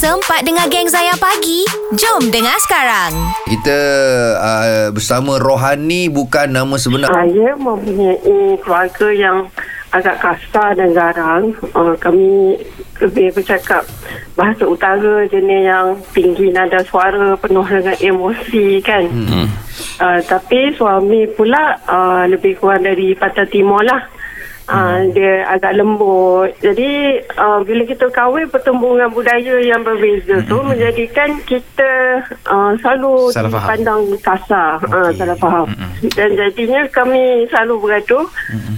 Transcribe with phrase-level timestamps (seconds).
[0.00, 1.68] Sempat dengar geng Zayan pagi?
[1.92, 3.12] Jom dengar sekarang.
[3.44, 3.78] Kita
[4.40, 7.12] uh, bersama Rohani bukan nama sebenar.
[7.12, 8.16] Saya mempunyai
[8.64, 9.52] keluarga yang
[9.92, 11.52] agak kasar dan garang.
[11.76, 12.56] Uh, kami
[12.96, 13.84] lebih bercakap
[14.40, 19.04] bahasa utara jenis yang tinggi nada suara penuh dengan emosi kan.
[19.04, 19.52] Hmm.
[20.00, 24.00] Uh, tapi suami pula uh, lebih kurang dari Pantai Timur lah.
[24.70, 26.54] Uh, dia agak lembut.
[26.62, 33.50] Jadi uh, bila kita kahwin pertembungan budaya yang berbeza tu menjadikan kita uh, selalu Salah
[33.50, 33.66] faham.
[33.66, 34.94] dipandang kasar, okay.
[34.94, 35.66] uh, salah faham.
[36.14, 38.26] Dan jadinya kami selalu bergaduh.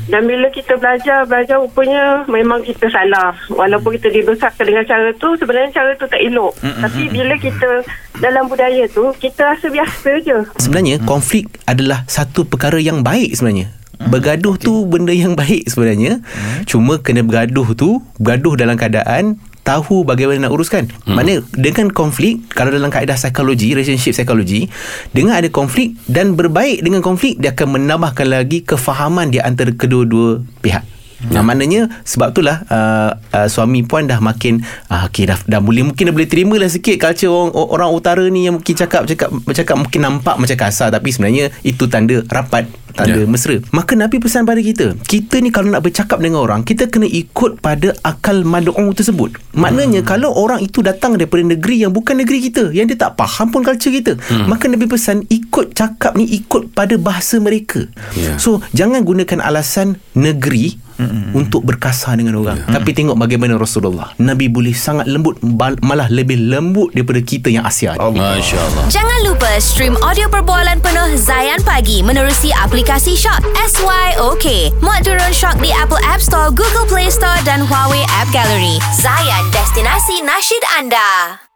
[0.09, 3.37] Dan bila kita belajar, belajar rupanya memang kita salah.
[3.53, 6.53] Walaupun kita dibesarkan dengan cara tu, sebenarnya cara tu tak elok.
[6.61, 7.85] Tapi bila kita
[8.21, 10.39] dalam budaya tu, kita rasa biasa je.
[10.57, 13.82] Sebenarnya konflik adalah satu perkara yang baik sebenarnya.
[14.09, 16.25] Bergaduh tu benda yang baik sebenarnya.
[16.67, 20.91] Cuma kena bergaduh tu, bergaduh dalam keadaan tahu bagaimana nak uruskan.
[21.07, 21.17] Hmm.
[21.17, 24.69] Mana dengan konflik kalau dalam kaedah psikologi, relationship psikologi,
[25.15, 30.43] dengan ada konflik dan berbaik dengan konflik dia akan menambahkan lagi kefahaman di antara kedua-dua
[30.61, 30.83] pihak.
[31.31, 35.87] Nah, maknanya sebab itulah uh, uh, suami puan dah makin uh, okay, dah, dah boleh
[35.87, 39.31] mungkin dah boleh terima lah sikit culture orang, orang utara ni yang mungkin cakap cakap
[39.55, 43.29] cakap mungkin nampak macam kasar tapi sebenarnya itu tanda rapat tanda yeah.
[43.29, 43.59] mesra.
[43.73, 47.59] Maka Nabi pesan pada kita, kita ni kalau nak bercakap dengan orang, kita kena ikut
[47.59, 49.37] pada akal mad'u tersebut.
[49.57, 50.09] Maknanya hmm.
[50.09, 53.65] kalau orang itu datang daripada negeri yang bukan negeri kita, yang dia tak faham pun
[53.65, 54.47] culture kita, hmm.
[54.49, 57.85] maka Nabi pesan ikut cakap ni ikut pada bahasa mereka.
[58.17, 58.37] Yeah.
[58.37, 61.33] So jangan gunakan alasan negeri Mm-mm.
[61.33, 62.63] untuk berkasar dengan orang.
[62.63, 62.75] Yeah.
[62.79, 64.13] Tapi tengok bagaimana Rasulullah.
[64.21, 67.97] Nabi boleh sangat lembut bal- malah lebih lembut daripada kita yang Asia.
[67.97, 68.21] ni.
[68.21, 68.85] Masya-Allah.
[68.93, 74.75] Jangan lupa stream audio perbualan penuh Zayan pagi menerusi aplikasi Shock SYOK.
[74.83, 78.83] Muat turun Shock di Apple App Store, Google Play Store dan Huawei App Gallery.
[78.99, 81.52] Zayan, destinasi nasyid anda.